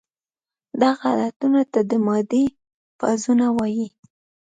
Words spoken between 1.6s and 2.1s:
ته د